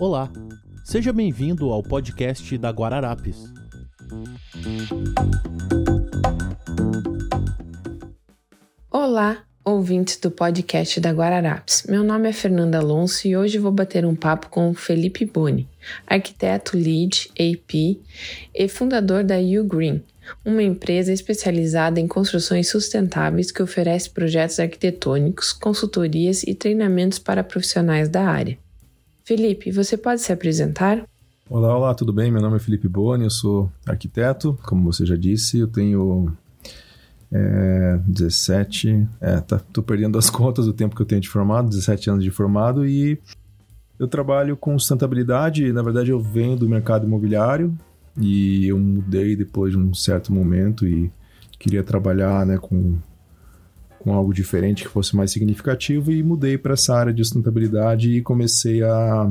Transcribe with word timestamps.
Olá, 0.00 0.28
seja 0.84 1.12
bem-vindo 1.12 1.70
ao 1.70 1.82
podcast 1.82 2.58
da 2.58 2.70
Guararapes. 2.70 3.44
Olá, 8.90 9.44
ouvintes 9.64 10.18
do 10.18 10.30
podcast 10.30 11.00
da 11.00 11.10
Guararapes. 11.10 11.86
Meu 11.88 12.04
nome 12.04 12.28
é 12.28 12.32
Fernanda 12.32 12.78
Alonso 12.78 13.26
e 13.26 13.34
hoje 13.34 13.58
vou 13.58 13.72
bater 13.72 14.04
um 14.04 14.14
papo 14.14 14.48
com 14.50 14.68
o 14.68 14.74
Felipe 14.74 15.24
Boni, 15.24 15.66
arquiteto 16.06 16.76
lead 16.76 17.30
AP 17.32 17.98
e 18.54 18.68
fundador 18.68 19.24
da 19.24 19.36
U 19.38 19.64
Green, 19.64 20.02
uma 20.44 20.62
empresa 20.62 21.12
especializada 21.12 21.98
em 21.98 22.06
construções 22.06 22.68
sustentáveis 22.68 23.50
que 23.50 23.62
oferece 23.62 24.10
projetos 24.10 24.60
arquitetônicos, 24.60 25.52
consultorias 25.52 26.42
e 26.42 26.54
treinamentos 26.54 27.18
para 27.18 27.42
profissionais 27.42 28.10
da 28.10 28.24
área. 28.26 28.58
Felipe, 29.24 29.70
você 29.70 29.96
pode 29.96 30.20
se 30.20 30.30
apresentar? 30.30 31.02
Olá, 31.48 31.74
olá, 31.74 31.94
tudo 31.94 32.12
bem? 32.12 32.30
Meu 32.30 32.42
nome 32.42 32.56
é 32.56 32.60
Felipe 32.60 32.88
Boni, 32.88 33.24
eu 33.24 33.30
sou 33.30 33.72
arquiteto, 33.86 34.58
como 34.62 34.92
você 34.92 35.06
já 35.06 35.16
disse, 35.16 35.58
eu 35.58 35.68
tenho 35.68 36.36
é, 37.36 37.98
17, 38.06 39.08
é, 39.20 39.40
tá, 39.40 39.58
tô 39.58 39.82
perdendo 39.82 40.16
as 40.16 40.30
contas 40.30 40.66
do 40.66 40.72
tempo 40.72 40.94
que 40.94 41.02
eu 41.02 41.06
tenho 41.06 41.20
de 41.20 41.28
formado, 41.28 41.68
17 41.68 42.10
anos 42.10 42.24
de 42.24 42.30
formado 42.30 42.86
e 42.86 43.20
eu 43.98 44.06
trabalho 44.06 44.56
com 44.56 44.78
sustentabilidade, 44.78 45.72
na 45.72 45.82
verdade 45.82 46.10
eu 46.10 46.20
venho 46.20 46.56
do 46.56 46.68
mercado 46.68 47.06
imobiliário 47.06 47.76
e 48.16 48.68
eu 48.68 48.78
mudei 48.78 49.34
depois 49.34 49.72
de 49.72 49.78
um 49.78 49.92
certo 49.92 50.32
momento 50.32 50.86
e 50.86 51.10
queria 51.58 51.82
trabalhar 51.82 52.46
né, 52.46 52.56
com, 52.56 52.96
com 53.98 54.14
algo 54.14 54.32
diferente 54.32 54.84
que 54.84 54.88
fosse 54.88 55.16
mais 55.16 55.32
significativo 55.32 56.12
e 56.12 56.22
mudei 56.22 56.56
para 56.56 56.74
essa 56.74 56.94
área 56.94 57.12
de 57.12 57.24
sustentabilidade 57.24 58.10
e 58.10 58.22
comecei 58.22 58.82
a 58.84 59.28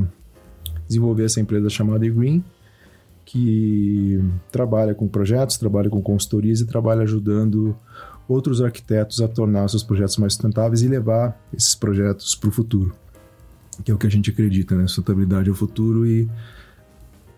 desenvolver 0.88 1.24
essa 1.24 1.40
empresa 1.40 1.70
chamada 1.70 2.08
Green, 2.10 2.44
que 3.26 4.24
trabalha 4.52 4.94
com 4.94 5.08
projetos, 5.08 5.58
trabalha 5.58 5.90
com 5.90 6.02
consultorias 6.02 6.60
e 6.62 6.66
trabalha 6.66 7.02
ajudando 7.04 7.76
outros 8.28 8.62
arquitetos 8.62 9.22
a 9.22 9.28
tornar 9.28 9.68
seus 9.70 9.84
projetos 9.84 10.18
mais 10.18 10.34
sustentáveis 10.34 10.82
e 10.82 10.88
levar 10.88 11.40
esses 11.54 11.76
projetos 11.76 12.36
para 12.36 12.50
o 12.50 12.52
futuro, 12.52 12.96
que 13.84 13.92
é 13.92 13.94
o 13.94 13.98
que 13.98 14.08
a 14.08 14.12
gente 14.12 14.30
acredita, 14.30 14.76
né? 14.76 14.88
Sustentabilidade 14.88 15.50
é 15.50 15.52
o 15.52 15.56
futuro 15.56 16.06
e 16.06 16.30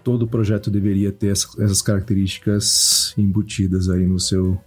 todo 0.04 0.28
projeto 0.28 0.70
deveria 0.70 1.12
ter 1.12 1.28
essas 1.28 1.82
características 1.82 3.14
embutidas 3.18 3.90
aí 3.90 4.06
no 4.06 4.20
seu, 4.20 4.60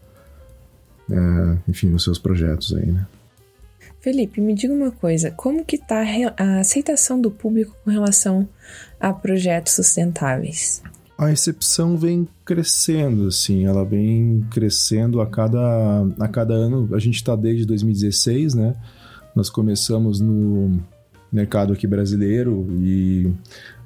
é, 1.11 1.59
enfim, 1.69 1.89
nos 1.89 2.05
seus 2.05 2.19
projetos 2.19 2.75
aí, 2.75 2.91
né? 2.91 3.07
Felipe, 4.01 4.41
me 4.41 4.55
diga 4.55 4.73
uma 4.73 4.93
coisa, 4.93 5.31
como 5.33 5.65
que 5.65 5.77
está 5.77 6.05
a 6.37 6.61
aceitação 6.61 7.21
do 7.21 7.31
público 7.31 7.77
com 7.85 7.91
relação 7.91 8.49
a 8.99 9.13
projetos 9.13 9.75
sustentáveis? 9.75 10.83
A 11.19 11.27
recepção 11.27 11.97
vem 11.97 12.29
crescendo, 12.45 13.27
assim, 13.27 13.67
ela 13.67 13.85
vem 13.85 14.47
crescendo 14.53 15.21
a 15.21 15.27
cada, 15.27 16.07
a 16.17 16.29
cada 16.29 16.55
ano. 16.55 16.89
A 16.95 16.99
gente 17.01 17.17
está 17.17 17.35
desde 17.35 17.67
2016, 17.67 18.55
né? 18.55 18.77
Nós 19.35 19.51
começamos 19.51 20.21
no 20.21 20.81
mercado 21.33 21.73
aqui 21.73 21.89
brasileiro 21.89 22.69
e 22.81 23.33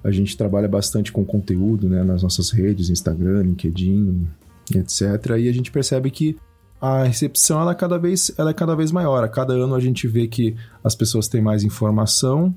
a 0.04 0.10
gente 0.10 0.36
trabalha 0.36 0.68
bastante 0.68 1.10
com 1.10 1.24
conteúdo, 1.24 1.88
né? 1.88 2.04
Nas 2.04 2.22
nossas 2.22 2.50
redes, 2.50 2.90
Instagram, 2.90 3.44
LinkedIn, 3.44 4.26
etc. 4.74 5.38
E 5.38 5.48
a 5.48 5.52
gente 5.52 5.70
percebe 5.70 6.10
que 6.10 6.36
a 6.78 7.04
recepção 7.04 7.62
ela 7.62 7.72
é 7.72 7.74
cada 7.74 7.96
vez 7.96 8.30
ela 8.36 8.50
é 8.50 8.54
cada 8.54 8.76
vez 8.76 8.92
maior. 8.92 9.24
A 9.24 9.28
cada 9.28 9.54
ano 9.54 9.74
a 9.74 9.80
gente 9.80 10.06
vê 10.06 10.28
que 10.28 10.54
as 10.84 10.94
pessoas 10.94 11.28
têm 11.28 11.40
mais 11.40 11.64
informação 11.64 12.54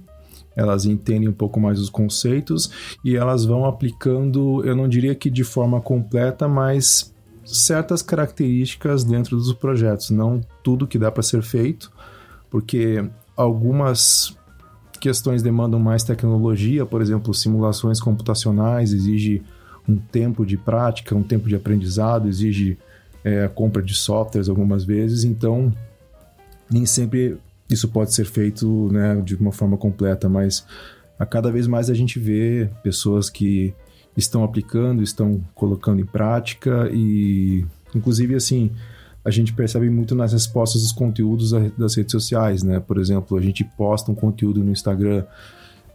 elas 0.56 0.86
entendem 0.86 1.28
um 1.28 1.34
pouco 1.34 1.60
mais 1.60 1.80
os 1.80 1.90
conceitos 1.90 2.72
e 3.04 3.16
elas 3.16 3.46
vão 3.46 3.66
aplicando, 3.66 4.64
eu 4.66 4.76
não 4.76 4.88
diria 4.88 5.14
que 5.14 5.30
de 5.30 5.44
forma 5.44 5.82
completa, 5.82 6.48
mas 6.48 7.14
certas 7.44 8.02
características 8.02 9.04
dentro 9.04 9.38
dos 9.38 9.54
projetos, 9.54 10.10
não 10.10 10.42
tudo 10.64 10.88
que 10.88 10.98
dá 10.98 11.12
para 11.12 11.22
ser 11.22 11.44
feito, 11.44 11.92
porque 12.50 13.06
algumas 13.36 14.36
questões 15.00 15.44
demandam 15.44 15.80
mais 15.80 16.04
tecnologia, 16.04 16.86
por 16.86 17.02
exemplo, 17.02 17.34
simulações 17.34 18.00
computacionais 18.00 18.92
exige 18.92 19.44
um 19.88 19.98
tempo 19.98 20.46
de 20.46 20.58
prática, 20.58 21.16
um 21.16 21.22
tempo 21.22 21.48
de 21.48 21.56
aprendizado, 21.56 22.28
exige 22.28 22.78
é, 23.24 23.46
a 23.46 23.50
compra 23.50 23.84
de 23.84 23.94
softwares 23.94 24.50
algumas 24.50 24.84
vezes, 24.84 25.24
então 25.24 25.72
nem 26.72 26.86
sempre 26.86 27.38
isso 27.70 27.88
pode 27.88 28.14
ser 28.14 28.26
feito 28.26 28.90
né, 28.92 29.22
de 29.22 29.36
uma 29.36 29.52
forma 29.52 29.78
completa, 29.78 30.30
mas 30.30 30.66
a 31.18 31.26
cada 31.26 31.52
vez 31.52 31.68
mais 31.68 31.90
a 31.90 31.94
gente 31.94 32.20
vê 32.20 32.70
pessoas 32.84 33.30
que 33.30 33.74
estão 34.16 34.44
aplicando, 34.44 35.02
estão 35.02 35.42
colocando 35.54 36.02
em 36.02 36.06
prática 36.06 36.90
e, 36.92 37.66
inclusive, 37.94 38.36
assim, 38.36 38.72
a 39.24 39.32
gente 39.32 39.54
percebe 39.54 39.90
muito 39.90 40.14
nas 40.14 40.34
respostas 40.34 40.84
dos 40.84 40.92
conteúdos 40.92 41.52
das 41.78 41.96
redes 41.96 42.12
sociais, 42.12 42.64
né? 42.64 42.80
Por 42.80 43.00
exemplo, 43.00 43.38
a 43.38 43.42
gente 43.42 43.64
posta 43.64 44.12
um 44.12 44.16
conteúdo 44.16 44.64
no 44.64 44.72
Instagram 44.72 45.26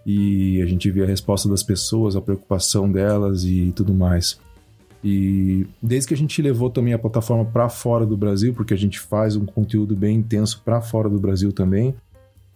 e 0.04 0.60
a 0.60 0.66
gente 0.66 0.90
vê 0.90 1.04
a 1.04 1.06
resposta 1.06 1.48
das 1.48 1.62
pessoas, 1.62 2.16
a 2.16 2.20
preocupação 2.20 2.90
delas 2.90 3.44
e 3.44 3.72
tudo 3.74 3.94
mais. 3.94 4.38
E 5.02 5.66
desde 5.82 6.08
que 6.08 6.14
a 6.14 6.16
gente 6.16 6.42
levou 6.42 6.68
também 6.68 6.92
a 6.92 6.98
plataforma 6.98 7.44
para 7.44 7.68
fora 7.68 8.04
do 8.04 8.16
Brasil, 8.16 8.52
porque 8.52 8.74
a 8.74 8.76
gente 8.76 9.00
faz 9.00 9.34
um 9.34 9.46
conteúdo 9.46 9.96
bem 9.96 10.18
intenso 10.18 10.60
para 10.64 10.80
fora 10.80 11.08
do 11.08 11.18
Brasil 11.18 11.52
também, 11.52 11.94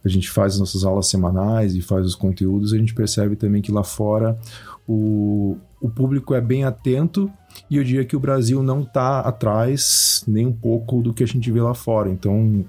a 0.05 0.09
gente 0.09 0.31
faz 0.31 0.55
as 0.55 0.61
nossas 0.61 0.85
aulas 0.85 1.07
semanais 1.07 1.75
e 1.75 1.81
faz 1.81 2.05
os 2.07 2.15
conteúdos, 2.15 2.75
a 2.75 2.79
gente 2.79 2.95
percebe 2.95 3.37
também 3.37 3.63
que 3.63 3.73
lá 3.73 3.83
fora 3.83 4.39
o, 4.87 5.57
o 5.81 5.89
público 5.89 6.35
é 6.35 6.41
bem 6.41 6.65
atento 6.65 7.31
e 7.71 7.79
eu 7.79 7.85
diria 7.85 8.05
que 8.05 8.15
o 8.15 8.21
Brasil 8.21 8.63
não 8.63 8.83
está 8.83 9.21
atrás 9.21 10.23
nem 10.29 10.47
um 10.47 10.53
pouco 10.53 11.01
do 11.01 11.15
que 11.15 11.25
a 11.25 11.27
gente 11.27 11.51
vê 11.51 11.63
lá 11.63 11.75
fora. 11.75 12.11
Então, 12.11 12.65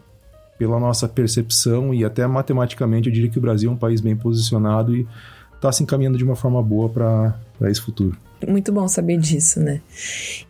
pela 0.58 0.80
nossa 0.80 1.10
percepção 1.10 1.94
e 1.94 2.06
até 2.06 2.26
matematicamente, 2.26 3.10
eu 3.10 3.14
diria 3.14 3.30
que 3.30 3.38
o 3.38 3.42
Brasil 3.42 3.70
é 3.70 3.74
um 3.74 3.78
país 3.78 4.00
bem 4.00 4.16
posicionado 4.16 4.96
e 4.96 5.06
está 5.54 5.72
se 5.72 5.84
encaminhando 5.84 6.18
de 6.18 6.24
uma 6.24 6.36
forma 6.36 6.64
boa 6.64 6.88
para 6.88 7.36
esse 7.70 7.82
futuro. 7.82 8.18
Muito 8.48 8.72
bom 8.72 8.88
saber 8.88 9.18
disso, 9.18 9.60
né? 9.60 9.82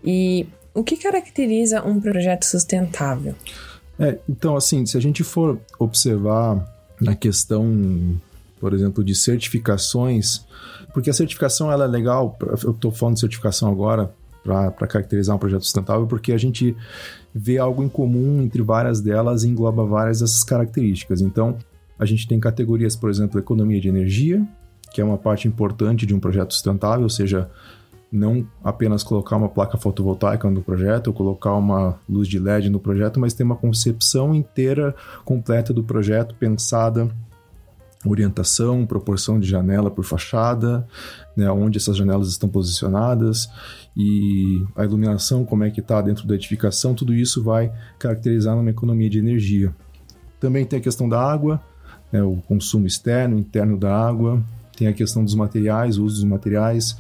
E 0.04 0.48
o 0.74 0.84
que 0.84 0.98
caracteriza 0.98 1.84
um 1.84 2.00
projeto 2.00 2.44
sustentável? 2.44 3.36
É, 3.98 4.18
então, 4.28 4.56
assim, 4.56 4.86
se 4.86 4.98
a 4.98 5.02
gente 5.02 5.24
for 5.24 5.60
observar 5.80 6.66
a 7.08 7.16
questão, 7.16 8.20
por 8.60 8.74
exemplo, 8.74 9.04
de 9.04 9.16
certificações, 9.16 10.46
porque 10.94 11.10
a 11.10 11.14
certificação 11.14 11.72
ela 11.72 11.86
é 11.86 11.88
legal, 11.88 12.38
eu 12.64 12.72
estou 12.72 12.92
falando 12.92 13.16
de 13.16 13.22
certificação 13.22 13.72
agora 13.72 14.14
para 14.44 14.88
caracterizar 14.88 15.36
um 15.36 15.40
projeto 15.40 15.64
sustentável, 15.64 16.06
porque 16.06 16.32
a 16.32 16.38
gente 16.38 16.76
vê 17.34 17.58
algo 17.58 17.84
em 17.84 17.90
comum 17.90 18.42
entre 18.42 18.62
várias 18.62 19.02
delas 19.02 19.44
e 19.44 19.50
engloba 19.50 19.84
várias 19.84 20.20
dessas 20.20 20.44
características. 20.44 21.20
Então, 21.22 21.58
a 21.98 22.06
gente 22.06 22.28
tem 22.28 22.40
categorias, 22.40 22.96
por 22.96 23.10
exemplo, 23.10 23.40
economia 23.40 23.80
de 23.82 23.90
energia, 23.90 24.46
que 24.94 25.02
é 25.02 25.04
uma 25.04 25.18
parte 25.18 25.48
importante 25.48 26.06
de 26.06 26.14
um 26.14 26.20
projeto 26.20 26.54
sustentável, 26.54 27.04
ou 27.04 27.10
seja, 27.10 27.50
não 28.16 28.48
apenas 28.64 29.04
colocar 29.04 29.36
uma 29.36 29.50
placa 29.50 29.78
fotovoltaica 29.78 30.50
no 30.50 30.62
projeto, 30.62 31.08
ou 31.08 31.14
colocar 31.14 31.54
uma 31.54 32.00
luz 32.10 32.28
de 32.28 32.40
LED 32.40 32.70
no 32.70 32.80
projeto, 32.80 33.20
mas 33.20 33.34
ter 33.34 33.44
uma 33.44 33.56
concepção 33.56 34.34
inteira, 34.34 34.96
completa 35.24 35.74
do 35.74 35.84
projeto, 35.84 36.36
pensada 36.36 37.10
orientação, 38.08 38.86
proporção 38.86 39.40
de 39.40 39.48
janela 39.48 39.90
por 39.90 40.06
fachada, 40.06 40.88
né, 41.36 41.50
onde 41.50 41.78
essas 41.78 41.98
janelas 41.98 42.30
estão 42.30 42.48
posicionadas 42.48 43.50
e 43.98 44.64
a 44.76 44.84
iluminação, 44.84 45.44
como 45.44 45.64
é 45.64 45.72
que 45.72 45.80
está 45.80 46.02
dentro 46.02 46.28
da 46.28 46.36
edificação, 46.36 46.94
tudo 46.94 47.14
isso 47.14 47.44
vai 47.44 47.72
caracterizar 47.98 48.56
uma 48.56 48.70
economia 48.70 49.10
de 49.10 49.18
energia. 49.18 49.76
Também 50.40 50.66
tem 50.66 50.80
a 50.80 50.82
questão 50.82 51.10
da 51.10 51.20
água, 51.20 51.62
né, 52.12 52.22
o 52.22 52.36
consumo 52.48 52.86
externo, 52.86 53.40
interno 53.40 53.78
da 53.78 53.96
água, 53.96 54.40
tem 54.78 54.88
a 54.88 54.94
questão 54.94 55.24
dos 55.24 55.36
materiais, 55.36 55.98
o 55.98 56.04
uso 56.04 56.16
dos 56.16 56.24
materiais. 56.26 56.98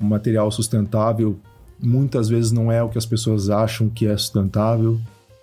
O 0.00 0.04
material 0.04 0.50
sustentável 0.50 1.38
muitas 1.80 2.28
vezes 2.28 2.52
não 2.52 2.70
é 2.70 2.82
o 2.82 2.88
que 2.88 2.98
as 2.98 3.06
pessoas 3.06 3.50
acham 3.50 3.88
que 3.88 4.06
é 4.06 4.16
sustentável. 4.16 4.98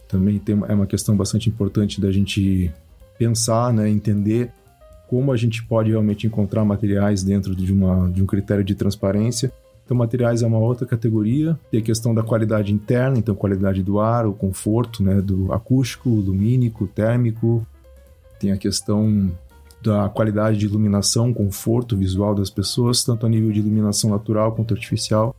Também 0.07 0.39
tem, 0.39 0.59
é 0.67 0.73
uma 0.73 0.87
questão 0.87 1.15
bastante 1.15 1.49
importante 1.49 2.01
da 2.01 2.11
gente 2.11 2.71
pensar, 3.17 3.71
né, 3.71 3.89
entender 3.89 4.51
como 5.07 5.31
a 5.31 5.37
gente 5.37 5.63
pode 5.63 5.89
realmente 5.91 6.25
encontrar 6.25 6.63
materiais 6.63 7.21
dentro 7.21 7.53
de, 7.53 7.71
uma, 7.71 8.09
de 8.09 8.23
um 8.23 8.25
critério 8.25 8.63
de 8.63 8.73
transparência. 8.73 9.51
Então, 9.83 9.95
materiais 9.95 10.41
é 10.41 10.47
uma 10.47 10.57
outra 10.57 10.87
categoria. 10.87 11.59
Tem 11.69 11.81
a 11.81 11.83
questão 11.83 12.15
da 12.15 12.23
qualidade 12.23 12.73
interna, 12.73 13.17
então 13.17 13.35
qualidade 13.35 13.83
do 13.83 13.99
ar, 13.99 14.25
o 14.25 14.33
conforto, 14.33 15.03
né, 15.03 15.19
do 15.21 15.51
acústico, 15.51 16.09
lumínico, 16.09 16.87
térmico. 16.87 17.67
Tem 18.39 18.53
a 18.53 18.57
questão 18.57 19.29
da 19.81 20.07
qualidade 20.09 20.57
de 20.57 20.65
iluminação, 20.65 21.33
conforto 21.33 21.97
visual 21.97 22.35
das 22.35 22.49
pessoas, 22.49 23.03
tanto 23.03 23.25
a 23.25 23.29
nível 23.29 23.51
de 23.51 23.59
iluminação 23.59 24.09
natural 24.11 24.51
quanto 24.53 24.73
artificial. 24.73 25.35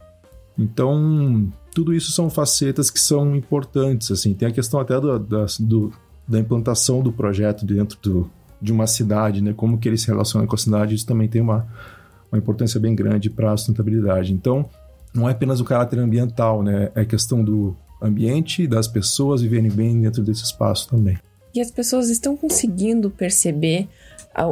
Então, 0.58 1.48
tudo 1.74 1.94
isso 1.94 2.10
são 2.12 2.28
facetas 2.28 2.90
que 2.90 3.00
são 3.00 3.34
importantes, 3.36 4.10
assim. 4.10 4.34
Tem 4.34 4.48
a 4.48 4.52
questão 4.52 4.80
até 4.80 5.00
do, 5.00 5.18
do, 5.18 5.92
da 6.26 6.38
implantação 6.38 7.02
do 7.02 7.12
projeto 7.12 7.64
dentro 7.64 7.98
do, 8.02 8.30
de 8.60 8.72
uma 8.72 8.86
cidade, 8.86 9.40
né? 9.40 9.52
Como 9.56 9.78
que 9.78 9.88
ele 9.88 9.96
se 9.96 10.08
relaciona 10.08 10.46
com 10.46 10.54
a 10.54 10.58
cidade, 10.58 10.94
isso 10.94 11.06
também 11.06 11.28
tem 11.28 11.40
uma, 11.40 11.66
uma 12.30 12.38
importância 12.38 12.78
bem 12.78 12.94
grande 12.94 13.30
para 13.30 13.52
a 13.52 13.56
sustentabilidade. 13.56 14.32
Então, 14.32 14.68
não 15.14 15.28
é 15.28 15.32
apenas 15.32 15.60
o 15.60 15.64
caráter 15.64 15.98
ambiental, 15.98 16.62
né? 16.62 16.90
É 16.94 17.04
questão 17.04 17.42
do 17.42 17.76
ambiente, 18.00 18.66
das 18.66 18.88
pessoas 18.88 19.40
viverem 19.40 19.70
bem 19.70 20.00
dentro 20.00 20.22
desse 20.22 20.42
espaço 20.42 20.88
também. 20.88 21.16
E 21.54 21.60
as 21.60 21.70
pessoas 21.70 22.08
estão 22.08 22.37
conseguindo 22.37 23.10
perceber 23.10 23.88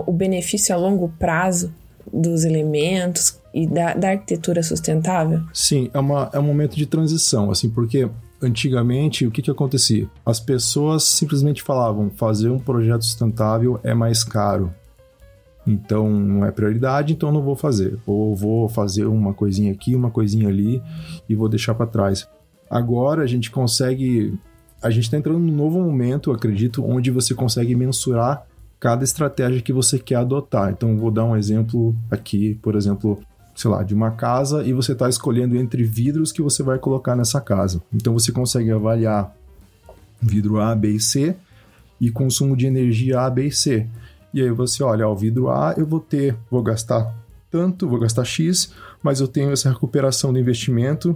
o 0.07 0.13
benefício 0.13 0.75
a 0.75 0.79
longo 0.79 1.09
prazo 1.19 1.73
dos 2.13 2.45
elementos 2.45 3.39
e 3.55 3.67
da, 3.67 3.95
da 3.95 4.11
arquitetura 4.11 4.63
sustentável? 4.63 5.43
Sim, 5.53 5.91
é, 5.93 5.99
uma, 5.99 6.31
é 6.33 6.39
um 6.39 6.43
momento 6.43 6.77
de 6.77 6.87
transição, 6.87 7.51
assim, 7.51 7.71
porque 7.71 8.09
antigamente 8.43 9.27
o 9.27 9.31
que, 9.31 9.43
que 9.43 9.51
acontecia? 9.51 10.09
As 10.25 10.41
pessoas 10.41 11.05
simplesmente 11.05 11.63
falavam: 11.63 12.11
fazer 12.11 12.51
um 12.51 12.59
projeto 12.59 13.05
sustentável 13.05 13.81
é 13.83 13.95
mais 13.95 14.25
caro. 14.25 14.73
Então 15.67 16.09
não 16.11 16.45
é 16.45 16.51
prioridade, 16.51 17.13
então 17.13 17.31
não 17.31 17.43
vou 17.43 17.55
fazer. 17.55 17.99
Ou 18.07 18.35
vou 18.35 18.69
fazer 18.69 19.05
uma 19.05 19.35
coisinha 19.35 19.73
aqui, 19.73 19.95
uma 19.95 20.11
coisinha 20.11 20.49
ali 20.49 20.83
e 21.29 21.35
vou 21.35 21.49
deixar 21.49 21.75
para 21.75 21.87
trás. 21.87 22.27
Agora 22.69 23.23
a 23.23 23.27
gente 23.27 23.51
consegue. 23.51 24.39
A 24.83 24.89
gente 24.91 25.05
está 25.05 25.19
entrando 25.19 25.39
num 25.39 25.55
novo 25.55 25.79
momento, 25.79 26.33
acredito, 26.33 26.85
onde 26.85 27.11
você 27.11 27.35
consegue 27.35 27.75
mensurar 27.75 28.47
cada 28.79 29.05
estratégia 29.05 29.61
que 29.61 29.73
você 29.73 29.99
quer 29.99 30.17
adotar. 30.17 30.71
Então, 30.71 30.97
vou 30.97 31.11
dar 31.11 31.25
um 31.25 31.37
exemplo 31.37 31.95
aqui, 32.11 32.59
por 32.63 32.75
exemplo, 32.75 33.21
sei 33.55 33.71
lá, 33.71 33.83
de 33.83 33.95
uma 33.95 34.13
casa 34.13 34.65
e 34.65 34.73
você 34.73 34.93
está 34.93 35.07
escolhendo 35.09 35.55
entre 35.55 35.85
vidros 35.85 36.33
que 36.33 36.41
você 36.41 36.63
vai 36.63 36.79
colocar 36.79 37.15
nessa 37.15 37.43
casa. 37.43 37.83
Então, 37.93 38.15
você 38.15 38.33
consegue 38.33 38.71
avaliar 38.71 39.37
vidro 40.21 40.61
A, 40.61 40.75
B 40.75 40.93
e 40.93 41.01
C 41.01 41.37
e 42.01 42.11
consumo 42.11 42.57
de 42.57 42.67
energia 42.67 43.21
A, 43.21 43.29
B 43.29 43.49
e 43.49 43.53
C. 43.53 43.87
E 44.33 44.41
aí 44.41 44.51
você 44.51 44.83
olha, 44.83 45.07
o 45.07 45.15
vidro 45.15 45.51
A 45.51 45.75
eu 45.77 45.87
vou 45.87 46.01
ter, 46.01 46.37
vou 46.51 46.63
gastar 46.63 47.15
tanto, 47.51 47.87
vou 47.87 47.99
gastar 47.99 48.25
X, 48.25 48.73
mas 49.03 49.21
eu 49.21 49.29
tenho 49.29 49.51
essa 49.51 49.69
recuperação 49.69 50.33
do 50.33 50.39
investimento, 50.39 51.15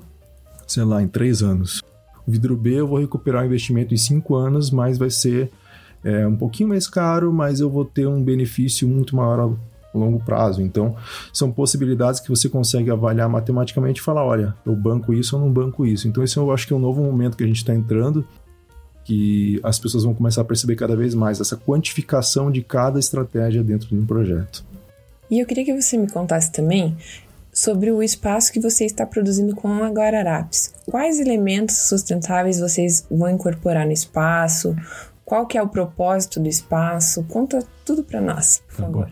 sei 0.66 0.82
lá, 0.84 1.02
em 1.02 1.08
três 1.08 1.42
anos. 1.42 1.80
Vidro 2.26 2.56
B 2.56 2.80
eu 2.80 2.86
vou 2.86 2.98
recuperar 2.98 3.42
o 3.42 3.46
investimento 3.46 3.92
em 3.92 3.96
cinco 3.96 4.34
anos, 4.34 4.70
mas 4.70 4.98
vai 4.98 5.10
ser 5.10 5.50
é 6.04 6.26
um 6.26 6.36
pouquinho 6.36 6.68
mais 6.68 6.86
caro, 6.86 7.32
mas 7.32 7.60
eu 7.60 7.70
vou 7.70 7.84
ter 7.84 8.06
um 8.06 8.22
benefício 8.22 8.86
muito 8.86 9.16
maior 9.16 9.40
a 9.40 9.98
longo 9.98 10.20
prazo. 10.22 10.60
Então, 10.60 10.94
são 11.32 11.50
possibilidades 11.50 12.20
que 12.20 12.28
você 12.28 12.46
consegue 12.46 12.90
avaliar 12.90 13.28
matematicamente 13.28 14.00
e 14.00 14.04
falar: 14.04 14.24
olha, 14.24 14.54
eu 14.66 14.76
banco 14.76 15.14
isso 15.14 15.34
ou 15.34 15.42
não 15.42 15.50
banco 15.50 15.86
isso. 15.86 16.06
Então, 16.06 16.22
esse 16.22 16.36
eu 16.36 16.52
acho 16.52 16.66
que 16.66 16.74
é 16.74 16.76
um 16.76 16.80
novo 16.80 17.02
momento 17.02 17.38
que 17.38 17.44
a 17.44 17.46
gente 17.46 17.56
está 17.56 17.74
entrando, 17.74 18.26
que 19.02 19.58
as 19.62 19.78
pessoas 19.78 20.04
vão 20.04 20.12
começar 20.12 20.42
a 20.42 20.44
perceber 20.44 20.76
cada 20.76 20.94
vez 20.94 21.14
mais 21.14 21.40
essa 21.40 21.56
quantificação 21.56 22.50
de 22.50 22.60
cada 22.60 22.98
estratégia 22.98 23.62
dentro 23.62 23.88
de 23.88 23.96
um 23.96 24.04
projeto. 24.04 24.62
E 25.30 25.40
eu 25.40 25.46
queria 25.46 25.64
que 25.64 25.80
você 25.80 25.96
me 25.96 26.10
contasse 26.10 26.52
também 26.52 26.94
sobre 27.54 27.92
o 27.92 28.02
espaço 28.02 28.52
que 28.52 28.60
você 28.60 28.84
está 28.84 29.06
produzindo 29.06 29.54
com 29.54 29.68
a 29.68 29.88
Guararapes. 29.88 30.74
Quais 30.84 31.20
elementos 31.20 31.88
sustentáveis 31.88 32.58
vocês 32.58 33.06
vão 33.08 33.30
incorporar 33.30 33.86
no 33.86 33.92
espaço? 33.92 34.74
Qual 35.24 35.46
que 35.46 35.56
é 35.56 35.62
o 35.62 35.68
propósito 35.68 36.40
do 36.40 36.48
espaço? 36.48 37.22
Conta 37.24 37.64
tudo 37.84 38.02
para 38.02 38.20
nós, 38.20 38.62
por 38.66 38.76
tá 38.76 38.82
favor. 38.82 39.10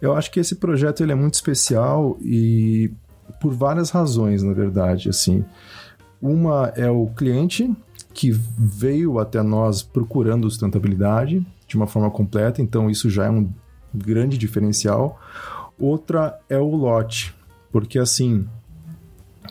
Eu 0.00 0.14
acho 0.14 0.30
que 0.30 0.38
esse 0.38 0.56
projeto 0.56 1.02
ele 1.02 1.12
é 1.12 1.14
muito 1.14 1.34
especial 1.34 2.18
e 2.20 2.92
por 3.40 3.54
várias 3.54 3.90
razões, 3.90 4.42
na 4.42 4.52
verdade, 4.52 5.08
assim. 5.08 5.44
Uma 6.20 6.72
é 6.76 6.90
o 6.90 7.06
cliente 7.06 7.74
que 8.12 8.30
veio 8.30 9.18
até 9.18 9.42
nós 9.42 9.82
procurando 9.82 10.48
sustentabilidade 10.50 11.44
de 11.66 11.76
uma 11.76 11.86
forma 11.86 12.10
completa, 12.10 12.60
então 12.60 12.90
isso 12.90 13.08
já 13.08 13.24
é 13.24 13.30
um 13.30 13.48
grande 13.94 14.36
diferencial. 14.36 15.18
Outra 15.78 16.38
é 16.48 16.58
o 16.58 16.76
lote, 16.76 17.34
porque 17.72 17.98
assim, 17.98 18.46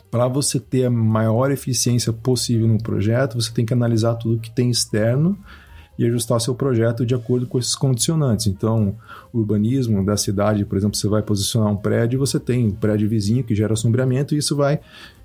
para 0.10 0.28
você 0.28 0.60
ter 0.60 0.86
a 0.86 0.92
maior 0.92 1.52
eficiência 1.52 2.14
possível 2.14 2.68
no 2.68 2.78
projeto, 2.78 3.42
você 3.42 3.52
tem 3.52 3.66
que 3.66 3.74
analisar 3.74 4.16
tudo 4.16 4.40
que 4.40 4.52
tem 4.52 4.70
externo 4.70 5.38
e 5.98 6.06
ajustar 6.06 6.40
seu 6.40 6.56
projeto 6.56 7.06
de 7.06 7.14
acordo 7.14 7.46
com 7.46 7.60
esses 7.60 7.76
condicionantes. 7.76 8.48
Então, 8.48 8.96
o 9.32 9.40
urbanismo 9.40 10.04
da 10.06 10.18
cidade, 10.18 10.66
por 10.66 10.78
exemplo, 10.78 10.98
você 10.98 11.08
vai 11.08 11.22
posicionar 11.22 11.72
um 11.72 11.76
prédio, 11.76 12.20
você 12.20 12.40
tem 12.40 12.68
um 12.68 12.72
prédio 12.72 13.08
vizinho 13.08 13.44
que 13.44 13.54
gera 13.54 13.76
sombreamento 13.76 14.34
e 14.34 14.38
isso 14.38 14.56
vai, 14.56 14.80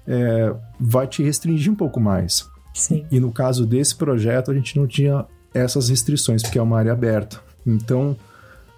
é, 0.06 0.54
vai 0.78 1.06
te 1.06 1.22
restringir 1.22 1.72
um 1.72 1.76
pouco 1.76 2.00
mais. 2.00 2.48
Sim. 2.74 3.06
E 3.10 3.18
no 3.18 3.32
caso 3.32 3.64
desse 3.64 3.94
projeto, 3.94 4.50
a 4.50 4.54
gente 4.54 4.78
não 4.78 4.86
tinha 4.86 5.24
essas 5.54 5.88
restrições, 5.88 6.42
porque 6.42 6.58
é 6.58 6.62
uma 6.62 6.78
área 6.78 6.92
aberta. 6.92 7.40
Então, 7.66 8.16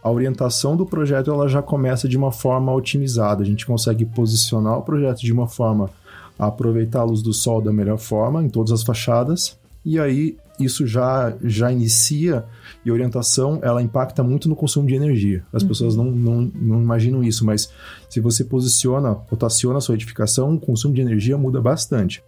a 0.08 0.12
orientação 0.12 0.76
do 0.76 0.86
projeto 0.86 1.30
ela 1.30 1.48
já 1.48 1.62
começa 1.62 2.08
de 2.08 2.16
uma 2.16 2.32
forma 2.32 2.72
otimizada. 2.72 3.42
A 3.42 3.46
gente 3.46 3.66
consegue 3.66 4.04
posicionar 4.04 4.78
o 4.78 4.82
projeto 4.82 5.20
de 5.20 5.32
uma 5.32 5.46
forma 5.46 5.90
a 6.38 6.46
aproveitar 6.46 7.00
a 7.00 7.04
luz 7.04 7.20
do 7.22 7.32
sol 7.32 7.60
da 7.60 7.72
melhor 7.72 7.98
forma 7.98 8.42
em 8.42 8.48
todas 8.48 8.72
as 8.72 8.82
fachadas 8.82 9.58
e 9.84 9.98
aí 9.98 10.36
isso 10.58 10.86
já, 10.86 11.34
já 11.42 11.70
inicia 11.70 12.44
e 12.84 12.90
a 12.90 12.92
orientação 12.92 13.60
ela 13.62 13.82
impacta 13.82 14.22
muito 14.22 14.48
no 14.48 14.56
consumo 14.56 14.86
de 14.86 14.94
energia. 14.94 15.44
As 15.52 15.62
uhum. 15.62 15.68
pessoas 15.68 15.96
não, 15.96 16.04
não, 16.04 16.50
não 16.54 16.82
imaginam 16.82 17.22
isso, 17.22 17.44
mas 17.44 17.72
se 18.08 18.20
você 18.20 18.44
posiciona, 18.44 19.12
rotaciona 19.12 19.78
a 19.78 19.80
sua 19.80 19.94
edificação, 19.94 20.54
o 20.54 20.60
consumo 20.60 20.94
de 20.94 21.00
energia 21.00 21.38
muda 21.38 21.60
bastante. 21.60 22.22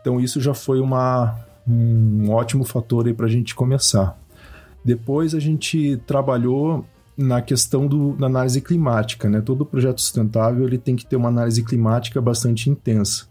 Então 0.00 0.20
isso 0.20 0.40
já 0.40 0.54
foi 0.54 0.80
uma, 0.80 1.38
um 1.68 2.30
ótimo 2.30 2.64
fator 2.64 3.12
para 3.14 3.26
a 3.26 3.30
gente 3.30 3.54
começar. 3.54 4.18
Depois 4.84 5.34
a 5.34 5.38
gente 5.38 5.98
trabalhou 6.06 6.84
na 7.20 7.42
questão 7.42 7.86
do, 7.86 8.14
da 8.14 8.26
análise 8.26 8.60
climática, 8.60 9.28
né? 9.28 9.40
Todo 9.40 9.66
projeto 9.66 10.00
sustentável 10.00 10.66
ele 10.66 10.78
tem 10.78 10.96
que 10.96 11.04
ter 11.04 11.16
uma 11.16 11.28
análise 11.28 11.62
climática 11.62 12.20
bastante 12.20 12.70
intensa. 12.70 13.26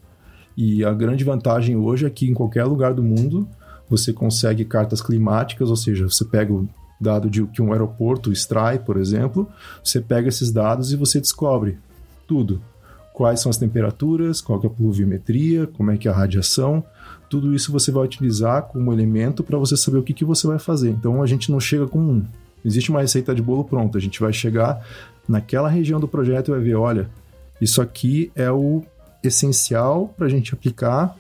E 0.56 0.86
a 0.86 0.94
grande 0.94 1.24
vantagem 1.24 1.76
hoje 1.76 2.06
é 2.06 2.10
que 2.10 2.30
em 2.30 2.34
qualquer 2.34 2.66
lugar 2.66 2.94
do 2.94 3.02
mundo 3.02 3.48
você 3.90 4.14
consegue 4.14 4.64
cartas 4.64 5.02
climáticas, 5.02 5.70
ou 5.70 5.76
seja, 5.76 6.08
você 6.08 6.24
pega 6.24 6.54
o 6.54 6.70
dado 7.02 7.30
de 7.30 7.44
que 7.48 7.62
um 7.62 7.72
aeroporto 7.72 8.32
extrai, 8.32 8.78
por 8.78 8.98
exemplo, 8.98 9.50
você 9.84 10.00
pega 10.00 10.28
esses 10.28 10.52
dados 10.52 10.92
e 10.92 10.96
você 10.96 11.20
descobre 11.20 11.80
tudo. 12.28 12.62
Quais 13.12 13.42
são 13.42 13.50
as 13.50 13.58
temperaturas, 13.58 14.40
qual 14.40 14.62
é 14.64 14.68
a 14.68 14.70
pluviometria, 14.70 15.66
como 15.66 15.92
é 15.92 15.98
que 15.98 16.08
é 16.08 16.12
a 16.12 16.14
radiação, 16.14 16.84
tudo 17.28 17.56
isso 17.56 17.72
você 17.72 17.92
vai 17.92 18.04
utilizar 18.04 18.64
como 18.64 18.94
elemento 18.94 19.44
para 19.44 19.58
você 19.58 19.76
saber 19.76 19.98
o 19.98 20.04
que, 20.04 20.14
que 20.14 20.26
você 20.26 20.46
vai 20.46 20.60
fazer. 20.60 20.92
Então 20.92 21.24
a 21.24 21.26
gente 21.26 21.52
não 21.52 21.60
chega 21.60 21.88
com 21.88 22.00
um. 22.00 22.26
Existe 22.64 22.90
uma 22.90 23.02
receita 23.02 23.34
de 23.34 23.42
bolo 23.42 23.64
pronta. 23.64 23.98
A 23.98 24.02
gente 24.02 24.20
vai 24.20 24.34
chegar 24.34 24.86
naquela 25.28 25.70
região 25.70 26.00
do 26.00 26.08
projeto 26.08 26.50
e 26.50 26.52
vai 26.52 26.60
ver, 26.60 26.76
olha, 26.76 27.10
isso 27.62 27.82
aqui 27.82 28.32
é 28.36 28.52
o 28.52 28.84
essencial 29.24 30.14
para 30.18 30.28
a 30.28 30.30
gente 30.30 30.54
aplicar 30.54 31.16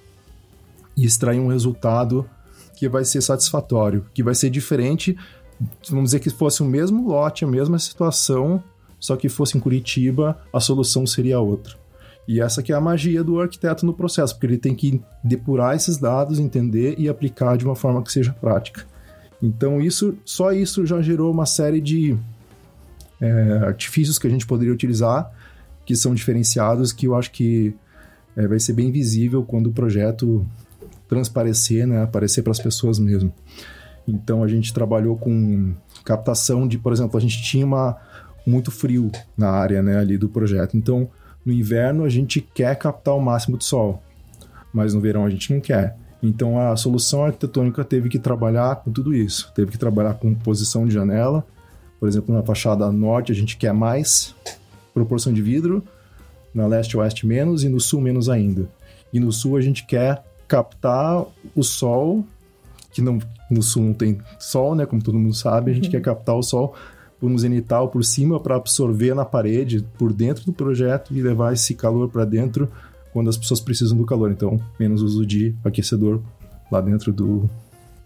e 0.96 1.06
extrair 1.06 1.40
um 1.40 1.48
resultado 1.48 2.30
que 2.76 2.88
vai 2.88 3.04
ser 3.04 3.22
satisfatório, 3.22 4.06
que 4.14 4.24
vai 4.24 4.34
ser 4.34 4.50
diferente. 4.50 5.18
Vamos 5.90 6.06
dizer 6.06 6.20
que 6.20 6.30
fosse 6.30 6.62
o 6.62 6.66
mesmo 6.66 7.08
lote, 7.08 7.44
a 7.44 7.48
mesma 7.48 7.78
situação, 7.78 8.64
só 9.00 9.16
que 9.16 9.30
fosse 9.30 9.58
em 9.58 9.62
Curitiba, 9.62 10.40
a 10.52 10.60
solução 10.60 11.06
seria 11.06 11.40
outra. 11.40 11.76
E 12.28 12.40
essa 12.40 12.62
que 12.62 12.72
é 12.72 12.76
a 12.76 12.82
magia 12.82 13.24
do 13.24 13.40
arquiteto 13.40 13.86
no 13.86 13.94
processo, 13.94 14.36
porque 14.36 14.46
ele 14.46 14.58
tem 14.58 14.76
que 14.76 15.02
depurar 15.24 15.76
esses 15.76 15.98
dados, 15.98 16.40
entender 16.40 16.96
e 16.98 17.10
aplicar 17.10 17.58
de 17.58 17.66
uma 17.66 17.76
forma 17.76 18.04
que 18.04 18.12
seja 18.12 18.34
prática. 18.34 18.86
Então 19.42 19.80
isso, 19.80 20.18
só 20.26 20.52
isso 20.52 20.86
já 20.86 21.02
gerou 21.02 21.32
uma 21.32 21.46
série 21.46 21.80
de 21.80 22.18
é, 23.22 23.60
artifícios 23.64 24.18
que 24.18 24.28
a 24.28 24.30
gente 24.30 24.46
poderia 24.46 24.74
utilizar, 24.74 25.32
que 25.86 25.96
são 25.96 26.14
diferenciados, 26.14 26.92
que 26.92 27.08
eu 27.08 27.16
acho 27.16 27.32
que 27.32 27.74
é, 28.36 28.48
vai 28.48 28.60
ser 28.60 28.74
bem 28.74 28.92
visível 28.92 29.44
quando 29.44 29.68
o 29.68 29.72
projeto 29.72 30.46
transparecer, 31.08 31.88
né, 31.88 32.04
aparecer 32.04 32.44
para 32.44 32.52
as 32.52 32.60
pessoas 32.60 33.00
mesmo. 33.00 33.34
Então 34.08 34.44
a 34.44 34.48
gente 34.48 34.74
trabalhou 34.74 35.18
com 35.18 35.74
captação 36.04 36.68
de, 36.68 36.78
por 36.78 36.94
exemplo, 36.94 37.18
a 37.18 37.22
gente 37.22 37.42
tinha 37.42 37.66
uma, 37.66 37.98
muito 38.46 38.72
frio 38.72 39.12
na 39.38 39.50
área 39.50 39.82
né, 39.82 39.98
ali 39.98 40.18
do 40.18 40.30
projeto. 40.30 40.78
Então 40.78 41.10
no 41.46 41.54
inverno 41.54 42.04
a 42.04 42.10
gente 42.10 42.42
quer 42.42 42.76
captar 42.76 43.16
o 43.16 43.22
máximo 43.22 43.58
de 43.58 43.66
sol, 43.66 44.02
mas 44.74 44.94
no 44.94 45.02
verão 45.02 45.26
a 45.26 45.30
gente 45.30 45.54
não 45.54 45.60
quer. 45.60 45.98
Então 46.22 46.60
a 46.60 46.76
solução 46.76 47.24
arquitetônica 47.24 47.84
teve 47.84 48.10
que 48.10 48.20
trabalhar 48.20 48.78
com 48.78 48.92
tudo 48.92 49.14
isso. 49.14 49.52
Teve 49.56 49.72
que 49.72 49.78
trabalhar 49.78 50.16
com 50.16 50.34
posição 50.36 50.86
de 50.86 50.94
janela. 50.94 51.46
Por 52.00 52.08
exemplo, 52.08 52.34
na 52.34 52.44
fachada 52.44 52.92
norte 52.92 53.32
a 53.32 53.36
gente 53.36 53.58
quer 53.58 53.74
mais 53.74 54.36
proporção 54.94 55.34
de 55.34 55.42
vidro, 55.42 55.84
na 56.54 56.68
leste 56.68 56.92
e 56.92 56.98
oeste 56.98 57.26
menos 57.26 57.64
e 57.64 57.70
no 57.70 57.80
sul 57.80 58.02
menos 58.02 58.30
ainda. 58.30 58.70
E 59.14 59.20
no 59.20 59.32
sul 59.32 59.56
a 59.56 59.62
gente 59.62 59.86
quer 59.86 60.24
captar 60.48 61.26
o 61.56 61.64
sol, 61.64 62.26
que 62.92 63.02
não, 63.02 63.20
no 63.50 63.62
sul 63.62 63.84
não 63.84 63.94
tem 63.94 64.20
sol, 64.40 64.76
né? 64.76 64.86
Como 64.86 65.02
todo 65.02 65.18
mundo 65.18 65.34
sabe, 65.34 65.72
a 65.72 65.74
gente 65.74 65.86
uhum. 65.86 65.92
quer 65.92 66.02
captar 66.02 66.36
o 66.36 66.44
sol 66.44 66.76
por 67.20 67.30
um 67.30 67.38
zenital 67.38 67.90
por 67.90 68.04
cima 68.04 68.40
para 68.40 68.56
absorver 68.56 69.14
na 69.14 69.26
parede, 69.26 69.86
por 69.98 70.14
dentro 70.14 70.46
do 70.46 70.54
projeto 70.54 71.14
e 71.14 71.22
levar 71.22 71.54
esse 71.54 71.76
calor 71.76 72.10
para 72.10 72.26
dentro 72.26 72.70
quando 73.12 73.30
as 73.30 73.38
pessoas 73.38 73.60
precisam 73.60 73.98
do 73.98 74.06
calor. 74.06 74.32
Então, 74.32 74.60
menos 74.80 75.02
uso 75.02 75.26
de 75.26 75.56
aquecedor 75.64 76.22
lá 76.72 76.82
dentro 76.82 77.12
do, 77.12 77.50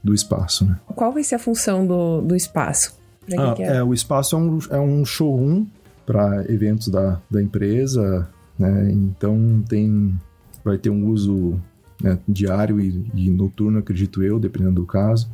do 0.04 0.14
espaço. 0.14 0.66
Né? 0.66 0.80
Qual 0.96 1.12
vai 1.12 1.24
ser 1.24 1.36
a 1.36 1.40
função 1.40 1.86
do, 1.86 2.22
do 2.22 2.36
espaço? 2.36 2.98
Ah, 3.38 3.56
é? 3.58 3.78
é? 3.78 3.84
o 3.84 3.94
espaço 3.94 4.36
é 4.36 4.40
um, 4.40 4.60
é 4.70 4.80
um 4.80 5.06
showroom 5.06 5.66
para 6.06 6.46
eventos 6.52 6.90
da, 6.90 7.22
da 7.30 7.42
empresa, 7.42 8.28
né? 8.60 8.92
Então 8.92 9.64
tem 9.68 10.14
vai 10.64 10.78
ter 10.78 10.90
um 10.90 11.08
uso 11.08 11.60
né, 12.02 12.18
diário 12.28 12.80
e, 12.80 13.06
e, 13.14 13.30
noturno, 13.30 13.80
acredito 13.80 14.22
eu, 14.24 14.40
dependendo 14.40 14.76
do 14.76 14.86
caso. 14.86 15.30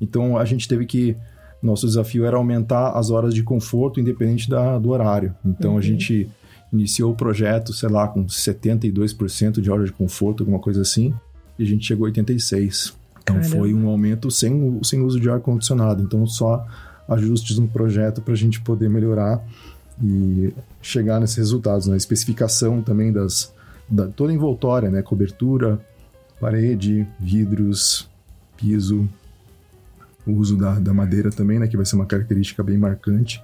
Então 0.00 0.36
a 0.36 0.44
gente 0.44 0.68
teve 0.68 0.86
que 0.86 1.16
nosso 1.62 1.86
desafio 1.86 2.24
era 2.26 2.36
aumentar 2.36 2.90
as 2.90 3.10
horas 3.10 3.34
de 3.34 3.42
conforto 3.42 3.98
independente 3.98 4.48
da, 4.48 4.78
do 4.78 4.90
horário. 4.90 5.34
Então 5.44 5.72
uhum. 5.72 5.78
a 5.78 5.80
gente 5.80 6.28
iniciou 6.74 7.12
o 7.12 7.16
projeto, 7.16 7.72
sei 7.72 7.88
lá, 7.88 8.08
com 8.08 8.26
72% 8.26 9.60
de 9.60 9.70
horas 9.70 9.86
de 9.86 9.92
conforto, 9.92 10.42
alguma 10.42 10.58
coisa 10.58 10.82
assim, 10.82 11.14
e 11.58 11.62
a 11.62 11.66
gente 11.66 11.86
chegou 11.86 12.06
a 12.06 12.08
86. 12.08 12.94
Então 13.22 13.36
Caramba. 13.36 13.56
foi 13.56 13.72
um 13.72 13.88
aumento 13.88 14.30
sem, 14.30 14.80
sem 14.82 15.00
uso 15.00 15.18
de 15.18 15.30
ar 15.30 15.40
condicionado. 15.40 16.02
Então 16.02 16.26
só 16.26 16.66
ajustes 17.08 17.58
no 17.58 17.68
projeto 17.68 18.20
para 18.20 18.34
a 18.34 18.36
gente 18.36 18.60
poder 18.60 18.88
melhorar 18.88 19.42
e 20.02 20.52
chegar 20.82 21.20
nesses 21.20 21.36
resultados, 21.36 21.86
na 21.86 21.92
né? 21.92 21.96
especificação 21.96 22.82
também 22.82 23.12
das 23.12 23.52
da, 23.88 24.08
toda 24.08 24.32
a 24.32 24.34
envoltória, 24.34 24.90
né, 24.90 25.02
cobertura, 25.02 25.78
parede, 26.40 27.06
vidros, 27.20 28.08
piso, 28.56 29.08
o 30.26 30.32
uso 30.32 30.56
da, 30.56 30.78
da 30.78 30.94
madeira 30.94 31.30
também, 31.30 31.58
né, 31.58 31.66
que 31.68 31.76
vai 31.76 31.84
ser 31.84 31.96
uma 31.96 32.06
característica 32.06 32.62
bem 32.62 32.78
marcante. 32.78 33.42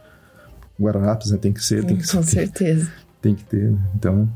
Guararapes, 0.81 1.31
né, 1.31 1.37
tem 1.37 1.53
que 1.53 1.63
ser, 1.63 1.85
tem 1.85 1.97
que 1.97 2.11
Com 2.11 2.23
certeza. 2.23 2.91
Tem 3.21 3.35
que 3.35 3.45
ter, 3.45 3.71
né? 3.71 3.79
então 3.95 4.29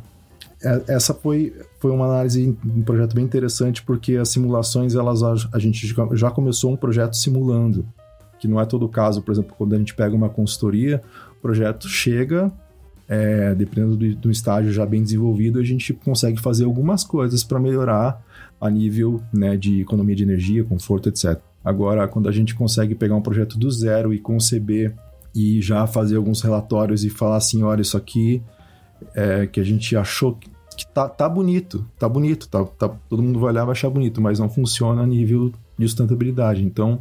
é, 0.64 0.82
essa 0.88 1.12
foi, 1.12 1.52
foi 1.78 1.90
uma 1.90 2.06
análise, 2.06 2.56
um 2.64 2.82
projeto 2.82 3.14
bem 3.14 3.24
interessante, 3.24 3.82
porque 3.82 4.16
as 4.16 4.30
simulações, 4.30 4.94
elas 4.94 5.22
a 5.22 5.58
gente 5.58 5.86
já 6.14 6.30
começou 6.30 6.72
um 6.72 6.76
projeto 6.76 7.14
simulando, 7.14 7.86
que 8.38 8.48
não 8.48 8.58
é 8.58 8.64
todo 8.64 8.86
o 8.86 8.88
caso, 8.88 9.20
por 9.20 9.32
exemplo, 9.32 9.54
quando 9.56 9.74
a 9.74 9.78
gente 9.78 9.94
pega 9.94 10.16
uma 10.16 10.30
consultoria, 10.30 11.02
o 11.38 11.42
projeto 11.42 11.86
chega, 11.86 12.50
é, 13.06 13.54
dependendo 13.54 13.96
do, 13.96 14.14
do, 14.16 14.30
estágio 14.30 14.72
já 14.72 14.86
bem 14.86 15.02
desenvolvido, 15.02 15.58
a 15.58 15.62
gente 15.62 15.92
consegue 15.92 16.40
fazer 16.40 16.64
algumas 16.64 17.04
coisas 17.04 17.44
para 17.44 17.60
melhorar 17.60 18.24
a 18.58 18.70
nível 18.70 19.20
né, 19.30 19.58
de 19.58 19.82
economia 19.82 20.16
de 20.16 20.22
energia, 20.22 20.64
conforto, 20.64 21.10
etc. 21.10 21.38
Agora, 21.62 22.08
quando 22.08 22.28
a 22.28 22.32
gente 22.32 22.54
consegue 22.54 22.94
pegar 22.94 23.14
um 23.14 23.20
projeto 23.20 23.58
do 23.58 23.70
zero 23.70 24.14
e 24.14 24.18
conceber 24.18 24.94
e 25.34 25.60
já 25.60 25.86
fazer 25.86 26.16
alguns 26.16 26.40
relatórios 26.40 27.04
e 27.04 27.10
falar 27.10 27.36
assim, 27.36 27.62
olha, 27.62 27.82
isso 27.82 27.96
aqui 27.96 28.42
é, 29.14 29.46
que 29.46 29.60
a 29.60 29.64
gente 29.64 29.96
achou 29.96 30.34
que, 30.34 30.48
que 30.76 30.86
tá, 30.86 31.08
tá 31.08 31.28
bonito, 31.28 31.86
tá 31.98 32.08
bonito, 32.08 32.48
tá, 32.48 32.64
tá, 32.64 32.88
todo 33.08 33.22
mundo 33.22 33.38
vai 33.38 33.50
olhar 33.50 33.64
vai 33.64 33.72
achar 33.72 33.90
bonito, 33.90 34.20
mas 34.20 34.38
não 34.38 34.48
funciona 34.48 35.02
a 35.02 35.06
nível 35.06 35.52
de 35.78 35.86
sustentabilidade. 35.88 36.64
Então, 36.64 37.00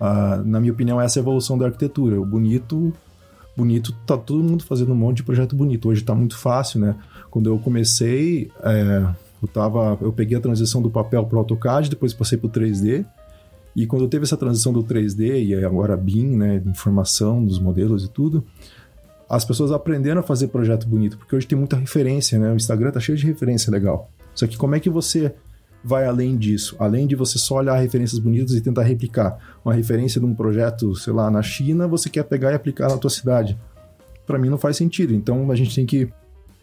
Uh, 0.00 0.44
na 0.44 0.60
minha 0.60 0.72
opinião, 0.72 1.00
essa 1.00 1.18
é 1.18 1.20
a 1.20 1.22
evolução 1.22 1.56
da 1.56 1.66
arquitetura. 1.66 2.20
O 2.20 2.24
bonito, 2.24 2.92
bonito, 3.56 3.92
tá 4.06 4.16
todo 4.16 4.42
mundo 4.42 4.64
fazendo 4.64 4.92
um 4.92 4.96
monte 4.96 5.18
de 5.18 5.22
projeto 5.22 5.56
bonito. 5.56 5.88
Hoje 5.88 6.02
tá 6.02 6.14
muito 6.14 6.36
fácil, 6.36 6.80
né? 6.80 6.96
Quando 7.30 7.48
eu 7.48 7.58
comecei, 7.58 8.50
é, 8.62 9.06
eu 9.42 9.48
tava, 9.48 9.98
eu 10.00 10.12
peguei 10.12 10.36
a 10.36 10.40
transição 10.40 10.82
do 10.82 10.90
papel 10.90 11.24
para 11.24 11.38
AutoCAD, 11.38 11.90
depois 11.90 12.12
passei 12.12 12.36
para 12.36 12.46
o 12.46 12.50
3D. 12.50 13.04
E 13.74 13.86
quando 13.86 14.08
teve 14.08 14.24
essa 14.24 14.36
transição 14.36 14.72
do 14.72 14.82
3D 14.82 15.44
e 15.44 15.64
agora 15.64 15.96
BIM, 15.96 16.36
né, 16.36 16.62
informação 16.64 17.44
dos 17.44 17.58
modelos 17.58 18.04
e 18.04 18.08
tudo, 18.08 18.42
as 19.28 19.44
pessoas 19.44 19.72
aprenderam 19.72 20.20
a 20.20 20.22
fazer 20.22 20.48
projeto 20.48 20.86
bonito, 20.88 21.18
porque 21.18 21.34
hoje 21.34 21.46
tem 21.46 21.58
muita 21.58 21.76
referência, 21.76 22.38
né? 22.38 22.52
O 22.52 22.56
Instagram 22.56 22.92
tá 22.92 23.00
cheio 23.00 23.18
de 23.18 23.26
referência 23.26 23.70
legal. 23.70 24.10
Só 24.34 24.46
que 24.46 24.56
como 24.56 24.74
é 24.74 24.80
que 24.80 24.90
você 24.90 25.34
vai 25.82 26.04
além 26.04 26.36
disso, 26.36 26.76
além 26.78 27.06
de 27.06 27.14
você 27.14 27.38
só 27.38 27.56
olhar 27.56 27.76
referências 27.76 28.18
bonitas 28.18 28.54
e 28.54 28.60
tentar 28.60 28.82
replicar 28.82 29.38
uma 29.64 29.72
referência 29.74 30.20
de 30.20 30.26
um 30.26 30.34
projeto, 30.34 30.94
sei 30.96 31.12
lá, 31.12 31.30
na 31.30 31.42
China, 31.42 31.86
você 31.86 32.10
quer 32.10 32.24
pegar 32.24 32.52
e 32.52 32.54
aplicar 32.54 32.88
na 32.88 32.98
tua 32.98 33.10
cidade. 33.10 33.58
Para 34.26 34.38
mim 34.38 34.48
não 34.48 34.58
faz 34.58 34.76
sentido. 34.76 35.14
Então 35.14 35.50
a 35.50 35.54
gente 35.54 35.74
tem 35.74 35.86
que 35.86 36.08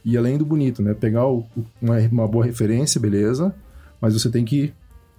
ir 0.03 0.17
além 0.17 0.37
do 0.37 0.45
bonito, 0.45 0.81
né? 0.81 0.93
Pegar 0.93 1.25
o, 1.27 1.45
uma, 1.81 1.97
uma 1.99 2.27
boa 2.27 2.45
referência, 2.45 2.99
beleza, 2.99 3.53
mas 4.01 4.13
você 4.13 4.29
tem 4.29 4.43
que 4.43 4.73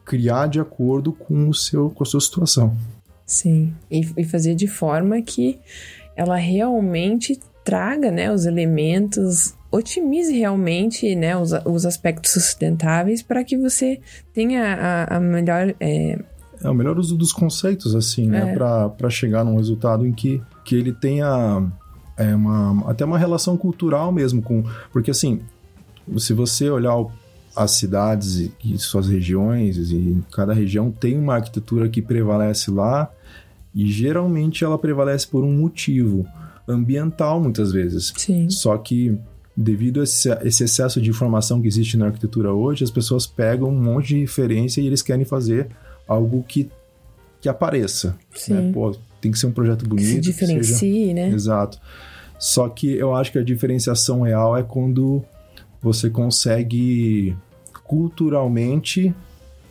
criar 0.04 0.46
de 0.48 0.60
acordo 0.60 1.12
com 1.12 1.48
o 1.48 1.54
seu 1.54 1.88
com 1.90 2.02
a 2.02 2.06
sua 2.06 2.20
situação. 2.20 2.76
Sim, 3.26 3.74
e, 3.90 4.06
e 4.18 4.24
fazer 4.24 4.54
de 4.54 4.66
forma 4.66 5.20
que 5.22 5.58
ela 6.16 6.36
realmente 6.36 7.38
traga, 7.64 8.10
né, 8.10 8.30
os 8.32 8.44
elementos 8.44 9.54
otimize 9.76 10.32
realmente 10.32 11.14
né, 11.16 11.36
os, 11.36 11.52
os 11.64 11.84
aspectos 11.84 12.30
sustentáveis 12.32 13.22
para 13.22 13.42
que 13.42 13.56
você 13.56 14.00
tenha 14.32 14.62
a, 14.74 15.16
a 15.16 15.20
melhor. 15.20 15.74
É... 15.80 16.18
é... 16.62 16.68
o 16.68 16.74
melhor 16.74 16.98
uso 16.98 17.16
dos 17.16 17.32
conceitos, 17.32 17.94
assim, 17.94 18.28
né? 18.28 18.52
É. 18.52 18.54
Para 18.54 19.10
chegar 19.10 19.44
num 19.44 19.56
resultado 19.56 20.06
em 20.06 20.12
que, 20.12 20.40
que 20.64 20.76
ele 20.76 20.92
tenha 20.92 21.62
é, 22.16 22.34
uma, 22.34 22.90
até 22.90 23.04
uma 23.04 23.18
relação 23.18 23.56
cultural 23.56 24.12
mesmo 24.12 24.40
com. 24.40 24.62
Porque, 24.92 25.10
assim, 25.10 25.40
se 26.18 26.32
você 26.32 26.70
olhar 26.70 26.96
o, 26.96 27.10
as 27.56 27.72
cidades 27.72 28.36
e, 28.36 28.52
e 28.64 28.78
suas 28.78 29.08
regiões, 29.08 29.76
e 29.90 30.22
cada 30.32 30.54
região 30.54 30.90
tem 30.90 31.18
uma 31.18 31.34
arquitetura 31.34 31.88
que 31.88 32.00
prevalece 32.00 32.70
lá, 32.70 33.10
e 33.74 33.90
geralmente 33.90 34.64
ela 34.64 34.78
prevalece 34.78 35.26
por 35.26 35.42
um 35.42 35.52
motivo 35.52 36.26
ambiental, 36.66 37.40
muitas 37.40 37.72
vezes. 37.72 38.12
Sim. 38.16 38.48
Só 38.48 38.76
que 38.78 39.18
devido 39.56 40.00
a 40.00 40.04
esse, 40.04 40.30
excesso 40.64 41.00
de 41.00 41.10
informação 41.10 41.60
que 41.60 41.68
existe 41.68 41.96
na 41.96 42.06
arquitetura 42.06 42.52
hoje, 42.52 42.84
as 42.84 42.90
pessoas 42.90 43.26
pegam 43.26 43.68
um 43.68 43.80
monte 43.80 44.08
de 44.08 44.20
referência 44.20 44.80
e 44.80 44.86
eles 44.86 45.02
querem 45.02 45.24
fazer 45.24 45.68
algo 46.06 46.44
que, 46.46 46.70
que 47.40 47.48
apareça. 47.48 48.08
Né? 48.08 48.16
Sim. 48.34 48.54
Né? 48.54 48.72
Pô, 48.72 48.96
tem 49.20 49.30
que 49.30 49.38
ser 49.38 49.46
um 49.46 49.52
projeto 49.52 49.86
bonito. 49.86 50.06
Que 50.06 50.14
se 50.14 50.20
diferencie, 50.20 51.06
seja... 51.06 51.14
né? 51.14 51.28
Exato. 51.30 51.78
Só 52.38 52.68
que 52.68 52.92
eu 52.92 53.14
acho 53.14 53.32
que 53.32 53.38
a 53.38 53.44
diferenciação 53.44 54.22
real 54.22 54.56
é 54.56 54.62
quando 54.62 55.24
você 55.80 56.10
consegue 56.10 57.36
culturalmente, 57.84 59.14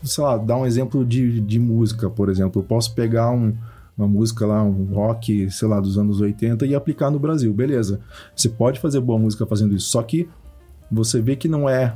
sei 0.03 0.23
lá, 0.23 0.37
dar 0.37 0.57
um 0.57 0.65
exemplo 0.65 1.03
de, 1.03 1.41
de 1.41 1.59
música, 1.59 2.09
por 2.09 2.29
exemplo. 2.29 2.61
Eu 2.61 2.65
posso 2.65 2.93
pegar 2.93 3.31
um, 3.31 3.53
uma 3.97 4.07
música 4.07 4.45
lá, 4.45 4.63
um 4.63 4.85
rock, 4.93 5.49
sei 5.51 5.67
lá, 5.67 5.79
dos 5.79 5.97
anos 5.97 6.19
80 6.19 6.65
e 6.65 6.75
aplicar 6.75 7.11
no 7.11 7.19
Brasil. 7.19 7.53
Beleza. 7.53 7.99
Você 8.35 8.49
pode 8.49 8.79
fazer 8.79 8.99
boa 8.99 9.19
música 9.19 9.45
fazendo 9.45 9.75
isso, 9.75 9.89
só 9.89 10.01
que 10.01 10.27
você 10.91 11.21
vê 11.21 11.35
que 11.35 11.47
não 11.47 11.67
é 11.69 11.95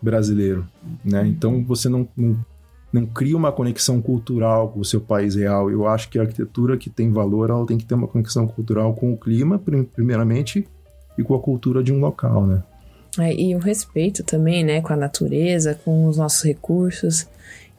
brasileiro, 0.00 0.66
né? 1.04 1.26
Então 1.26 1.64
você 1.64 1.88
não, 1.88 2.06
não, 2.16 2.38
não 2.92 3.06
cria 3.06 3.36
uma 3.36 3.52
conexão 3.52 4.00
cultural 4.00 4.68
com 4.68 4.80
o 4.80 4.84
seu 4.84 5.00
país 5.00 5.34
real. 5.34 5.70
Eu 5.70 5.86
acho 5.86 6.08
que 6.08 6.18
a 6.18 6.22
arquitetura 6.22 6.76
que 6.76 6.90
tem 6.90 7.10
valor, 7.10 7.50
ela 7.50 7.66
tem 7.66 7.78
que 7.78 7.84
ter 7.84 7.94
uma 7.94 8.08
conexão 8.08 8.46
cultural 8.46 8.94
com 8.94 9.12
o 9.12 9.16
clima, 9.16 9.58
primeiramente, 9.94 10.66
e 11.18 11.22
com 11.22 11.34
a 11.34 11.40
cultura 11.40 11.82
de 11.82 11.92
um 11.92 12.00
local, 12.00 12.46
né? 12.46 12.62
É, 13.18 13.34
e 13.34 13.54
o 13.54 13.58
respeito 13.58 14.22
também, 14.22 14.62
né, 14.62 14.82
com 14.82 14.92
a 14.92 14.96
natureza, 14.96 15.78
com 15.84 16.06
os 16.06 16.18
nossos 16.18 16.42
recursos. 16.42 17.26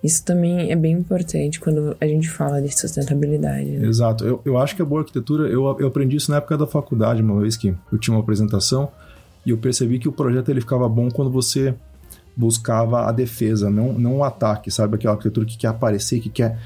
Isso 0.04 0.24
também 0.24 0.72
é 0.72 0.75
bem 0.75 0.94
importante 0.94 1.60
quando 1.60 1.98
a 2.00 2.08
gente 2.08 2.30
fala 2.30 2.62
de 2.62 2.77
sustentabilidade. 2.77 3.66
Né? 3.66 3.88
Exato. 3.88 4.24
Eu, 4.24 4.42
eu 4.46 4.58
acho 4.58 4.75
que 4.75 4.82
a 4.82 4.86
boa 4.86 5.01
arquitetura, 5.01 5.48
eu, 5.48 5.75
eu 5.80 5.88
aprendi 5.88 6.18
isso 6.18 6.30
na 6.30 6.38
época 6.38 6.58
da 6.58 6.68
faculdade, 6.68 7.22
uma 7.22 7.42
vez 7.42 7.58
que 7.58 7.74
eu 7.92 7.98
tinha 7.98 8.16
uma 8.16 8.22
apresentação 8.22 8.89
e 9.46 9.50
eu 9.50 9.58
percebi 9.58 9.98
que 9.98 10.08
o 10.08 10.12
projeto 10.12 10.50
ele 10.50 10.62
ficava 10.62 10.88
bom 10.88 11.10
quando 11.10 11.32
você 11.32 11.74
buscava 12.36 13.08
a 13.08 13.12
defesa, 13.12 13.70
não, 13.70 13.94
não 13.94 14.18
o 14.18 14.24
ataque, 14.24 14.70
sabe? 14.70 14.96
Aquela 14.96 15.13
arquitetura 15.13 15.46
que 15.46 15.58
quer 15.58 15.70
aparecer, 15.70 16.20
que 16.20 16.30
quer, 16.30 16.60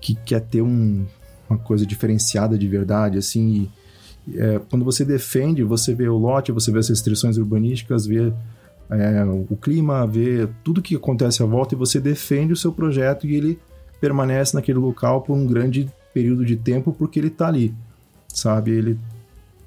que 0.00 0.14
quer 0.14 0.40
ter 0.40 0.62
um, 0.62 1.04
uma 1.50 1.58
coisa 1.58 1.84
diferenciada 1.84 2.56
de 2.56 2.66
verdade, 2.66 3.18
assim. 3.18 3.68
E, 4.26 4.38
é, 4.38 4.60
quando 4.70 4.84
você 4.84 5.04
defende, 5.04 5.62
você 5.62 5.94
vê 5.94 6.08
o 6.08 6.16
lote, 6.16 6.50
você 6.50 6.72
vê 6.72 6.78
as 6.78 6.88
restrições 6.88 7.36
urbanísticas, 7.36 8.06
vê 8.06 8.32
é, 8.90 9.24
o 9.24 9.56
clima, 9.56 10.06
ver 10.06 10.48
tudo 10.64 10.80
que 10.80 10.96
acontece 10.96 11.42
à 11.42 11.46
volta 11.46 11.74
e 11.74 11.78
você 11.78 12.00
defende 12.00 12.52
o 12.52 12.56
seu 12.56 12.72
projeto 12.72 13.26
e 13.26 13.34
ele 13.34 13.58
permanece 14.00 14.54
naquele 14.54 14.78
local 14.78 15.20
por 15.22 15.34
um 15.34 15.46
grande 15.46 15.90
período 16.14 16.44
de 16.44 16.56
tempo 16.56 16.92
porque 16.92 17.18
ele 17.18 17.28
está 17.28 17.48
ali, 17.48 17.74
sabe? 18.28 18.70
Ele 18.70 18.98